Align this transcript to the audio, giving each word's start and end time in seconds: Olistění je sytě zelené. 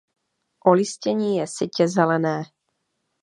Olistění 0.65 1.37
je 1.37 1.47
sytě 1.47 1.87
zelené. 1.87 2.43